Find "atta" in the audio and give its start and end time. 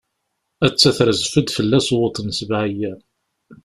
0.65-0.89